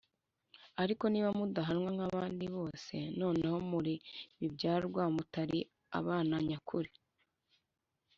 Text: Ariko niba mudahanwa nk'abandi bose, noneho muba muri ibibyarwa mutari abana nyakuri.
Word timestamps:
Ariko 0.81 1.03
niba 1.09 1.29
mudahanwa 1.39 1.89
nk'abandi 1.95 2.45
bose, 2.55 2.95
noneho 3.19 3.57
muba 3.59 3.69
muri 3.71 3.93
ibibyarwa 4.43 5.01
mutari 5.15 5.59
abana 5.99 6.35
nyakuri. 6.49 6.91